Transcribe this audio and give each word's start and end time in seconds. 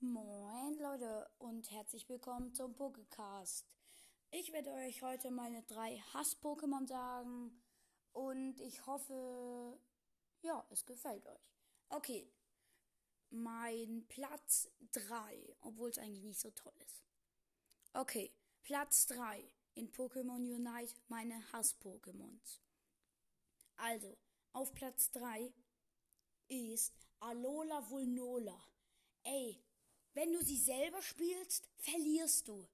Moin 0.00 0.78
Leute 0.78 1.26
und 1.38 1.70
herzlich 1.70 2.06
willkommen 2.10 2.52
zum 2.52 2.74
Pokecast. 2.74 3.66
Ich 4.30 4.52
werde 4.52 4.70
euch 4.72 5.00
heute 5.00 5.30
meine 5.30 5.62
drei 5.62 5.96
Hass-Pokémon 6.12 6.86
sagen 6.86 7.62
und 8.12 8.60
ich 8.60 8.84
hoffe, 8.84 9.80
ja, 10.42 10.66
es 10.68 10.84
gefällt 10.84 11.26
euch. 11.26 11.50
Okay, 11.88 12.30
mein 13.30 14.04
Platz 14.08 14.68
3, 14.92 15.56
obwohl 15.62 15.88
es 15.88 15.98
eigentlich 15.98 16.24
nicht 16.24 16.40
so 16.40 16.50
toll 16.50 16.76
ist. 16.84 17.02
Okay, 17.94 18.34
Platz 18.64 19.06
3 19.06 19.50
in 19.76 19.90
Pokémon 19.92 20.36
Unite 20.36 21.00
meine 21.08 21.40
Hass-Pokémons. 21.52 22.60
Also, 23.76 24.18
auf 24.52 24.74
Platz 24.74 25.10
3 25.12 25.54
ist 26.48 26.92
Alola 27.20 27.88
Vulnola. 27.88 28.62
Ey, 29.22 29.65
wenn 30.16 30.32
du 30.32 30.42
sie 30.42 30.56
selber 30.56 31.02
spielst, 31.02 31.68
verlierst 31.76 32.48
du. 32.48 32.66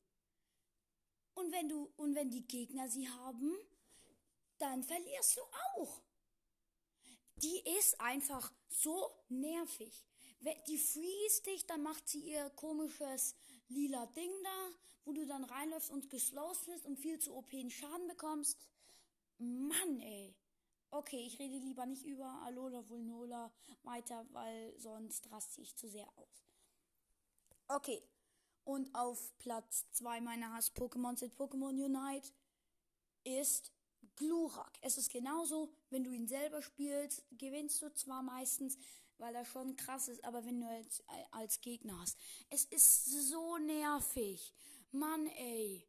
Und 1.34 1.50
wenn 1.50 1.68
du 1.68 1.92
und 1.96 2.14
wenn 2.14 2.30
die 2.30 2.46
Gegner 2.46 2.88
sie 2.88 3.08
haben, 3.08 3.52
dann 4.58 4.84
verlierst 4.84 5.36
du 5.36 5.40
auch. 5.74 6.00
Die 7.36 7.60
ist 7.78 8.00
einfach 8.00 8.52
so 8.68 9.10
nervig. 9.28 10.04
Die 10.68 10.78
freeze 10.78 11.42
dich, 11.42 11.66
dann 11.66 11.82
macht 11.82 12.08
sie 12.08 12.20
ihr 12.20 12.48
komisches 12.50 13.34
lila 13.68 14.06
Ding 14.06 14.30
da, 14.44 14.70
wo 15.04 15.12
du 15.12 15.26
dann 15.26 15.42
reinläufst 15.42 15.90
und 15.90 16.10
geslowst 16.10 16.66
bist 16.66 16.86
und 16.86 16.96
viel 16.96 17.18
zu 17.18 17.34
OP 17.34 17.50
Schaden 17.70 18.06
bekommst. 18.06 18.68
Mann, 19.38 20.00
ey. 20.00 20.36
Okay, 20.92 21.26
ich 21.26 21.40
rede 21.40 21.58
lieber 21.58 21.86
nicht 21.86 22.04
über 22.04 22.40
Alola 22.44 22.88
Vulnola 22.88 23.52
weiter, 23.82 24.28
weil 24.30 24.78
sonst 24.78 25.28
raste 25.32 25.60
ich 25.60 25.74
zu 25.74 25.88
sehr 25.88 26.06
aus. 26.16 26.51
Okay. 27.74 28.02
Und 28.64 28.94
auf 28.94 29.32
Platz 29.38 29.86
2 29.92 30.20
meiner 30.20 30.52
Hass-Pokémons 30.52 31.22
in 31.22 31.32
Pokémon 31.32 31.70
Unite 31.70 32.28
ist 33.24 33.72
Glurak. 34.16 34.78
Es 34.82 34.98
ist 34.98 35.10
genauso, 35.10 35.72
wenn 35.88 36.04
du 36.04 36.10
ihn 36.10 36.28
selber 36.28 36.60
spielst, 36.60 37.24
gewinnst 37.30 37.80
du 37.80 37.92
zwar 37.94 38.22
meistens, 38.22 38.76
weil 39.16 39.34
er 39.34 39.46
schon 39.46 39.74
krass 39.76 40.08
ist, 40.08 40.22
aber 40.22 40.44
wenn 40.44 40.60
du 40.60 40.68
als, 40.68 41.02
als 41.30 41.60
Gegner 41.62 41.98
hast. 42.00 42.18
Es 42.50 42.64
ist 42.66 43.06
so 43.06 43.56
nervig. 43.56 44.52
Mann, 44.90 45.26
ey. 45.28 45.88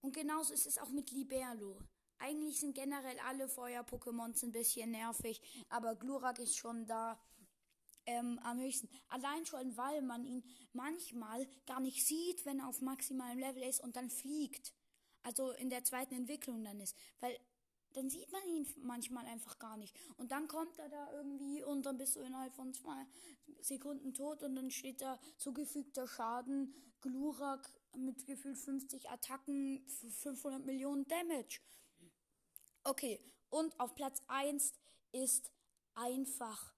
Und 0.00 0.14
genauso 0.14 0.54
ist 0.54 0.66
es 0.66 0.78
auch 0.78 0.90
mit 0.90 1.10
Liberlo. 1.10 1.80
Eigentlich 2.18 2.60
sind 2.60 2.74
generell 2.74 3.18
alle 3.26 3.48
Feuer-Pokémons 3.48 4.44
ein 4.44 4.52
bisschen 4.52 4.92
nervig, 4.92 5.40
aber 5.68 5.96
Glurak 5.96 6.38
ist 6.38 6.56
schon 6.56 6.86
da 6.86 7.18
ähm, 8.08 8.38
am 8.42 8.58
höchsten. 8.58 8.88
Allein 9.08 9.44
schon, 9.44 9.76
weil 9.76 10.00
man 10.00 10.24
ihn 10.24 10.42
manchmal 10.72 11.46
gar 11.66 11.78
nicht 11.80 12.06
sieht, 12.06 12.44
wenn 12.46 12.60
er 12.60 12.68
auf 12.68 12.80
maximalem 12.80 13.38
Level 13.38 13.62
ist 13.62 13.80
und 13.80 13.96
dann 13.96 14.08
fliegt. 14.08 14.72
Also 15.22 15.52
in 15.52 15.68
der 15.68 15.84
zweiten 15.84 16.14
Entwicklung 16.14 16.64
dann 16.64 16.80
ist. 16.80 16.96
Weil 17.20 17.38
dann 17.92 18.08
sieht 18.08 18.32
man 18.32 18.46
ihn 18.48 18.66
manchmal 18.82 19.26
einfach 19.26 19.58
gar 19.58 19.76
nicht. 19.76 19.94
Und 20.16 20.32
dann 20.32 20.48
kommt 20.48 20.78
er 20.78 20.88
da 20.88 21.12
irgendwie 21.12 21.62
und 21.62 21.84
dann 21.84 21.98
bist 21.98 22.16
du 22.16 22.20
innerhalb 22.20 22.54
von 22.54 22.72
zwei 22.72 23.06
Sekunden 23.60 24.14
tot 24.14 24.42
und 24.42 24.56
dann 24.56 24.70
steht 24.70 25.02
da 25.02 25.18
zugefügter 25.36 26.06
Schaden, 26.06 26.74
Glurak 27.00 27.70
mit 27.96 28.26
gefühlt 28.26 28.58
50 28.58 29.10
Attacken, 29.10 29.86
500 29.86 30.64
Millionen 30.64 31.06
Damage. 31.06 31.60
Okay, 32.84 33.20
und 33.50 33.78
auf 33.78 33.94
Platz 33.94 34.22
1 34.28 34.72
ist 35.12 35.50
einfach 35.94 36.77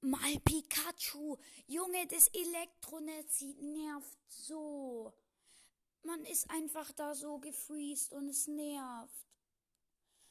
Mal 0.00 0.38
Pikachu. 0.44 1.36
Junge, 1.66 2.06
das 2.06 2.28
Elektronetz 2.28 3.42
nervt 3.60 4.18
so. 4.28 5.12
Man 6.02 6.24
ist 6.24 6.48
einfach 6.50 6.92
da 6.92 7.14
so 7.14 7.38
gefreezed 7.38 8.12
und 8.12 8.28
es 8.28 8.46
nervt. 8.46 9.26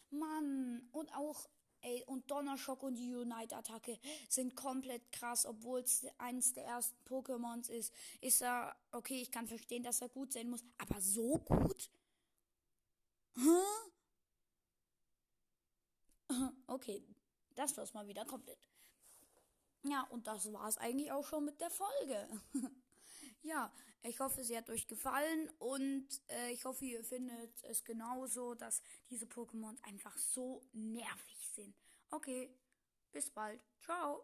Mann, 0.09 0.87
und 0.93 1.13
auch, 1.13 1.49
ey, 1.81 2.01
und 2.05 2.31
Donnerschock 2.31 2.81
und 2.81 2.95
die 2.95 3.13
Unite-Attacke 3.13 3.99
sind 4.29 4.55
komplett 4.55 5.11
krass, 5.11 5.45
obwohl 5.45 5.81
es 5.81 6.05
eines 6.17 6.53
der 6.53 6.63
ersten 6.65 6.97
Pokémons 7.03 7.69
ist. 7.69 7.93
Ist 8.21 8.41
er, 8.41 8.73
okay, 8.91 9.21
ich 9.21 9.31
kann 9.31 9.47
verstehen, 9.47 9.83
dass 9.83 10.01
er 10.01 10.07
gut 10.07 10.31
sein 10.31 10.49
muss, 10.49 10.63
aber 10.77 11.01
so 11.01 11.39
gut? 11.39 11.91
Hä? 13.35 13.61
Okay, 16.67 17.03
das 17.55 17.75
war's 17.77 17.93
mal 17.93 18.07
wieder 18.07 18.25
komplett. 18.25 18.59
Ja, 19.89 20.03
und 20.09 20.27
das 20.27 20.51
war's 20.51 20.77
eigentlich 20.77 21.11
auch 21.11 21.25
schon 21.25 21.45
mit 21.45 21.59
der 21.61 21.69
Folge. 21.69 22.27
ja, 23.43 23.71
ich 24.03 24.19
hoffe, 24.19 24.43
sie 24.43 24.57
hat 24.57 24.69
euch 24.69 24.87
gefallen 24.87 25.49
und 25.59 26.07
äh, 26.29 26.51
ich 26.51 26.65
hoffe, 26.65 26.85
ihr 26.85 27.03
findet 27.03 27.63
es 27.63 27.83
genauso, 27.83 28.53
dass 28.53 28.81
diese 29.09 29.25
Pokémon 29.25 29.75
einfach 29.83 30.17
so 30.17 30.61
nervig 30.73 31.49
sind. 31.53 31.75
Okay, 32.09 32.49
bis 33.11 33.29
bald. 33.29 33.61
Ciao. 33.81 34.15